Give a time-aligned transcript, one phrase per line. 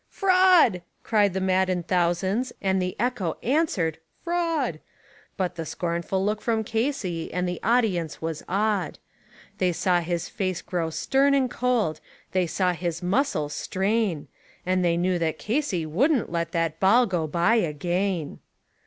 [0.09, 4.79] "Fraud!" cried the maddened thousands, and the echo answered, "Fraud!"
[5.37, 8.97] But the scornful look from Casey, and the audience was awed;
[9.59, 12.01] They saw his face grow stern and cold,
[12.31, 14.27] they saw his muscles strain,
[14.65, 18.39] And they knew that Casey wouldn't let that ball go by again.